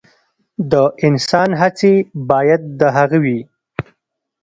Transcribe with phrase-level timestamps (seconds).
[0.71, 0.73] د
[1.07, 1.93] انسان هڅې
[2.29, 3.39] باید د هغه وي.